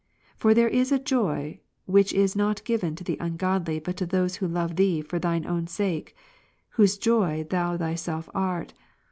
[0.35, 0.97] For there is a.
[0.97, 5.19] joy which is not given to the ungodly, but to those who love Thee for
[5.19, 6.15] Thine own sake,
[6.69, 8.73] whose joy Thou Thyself art.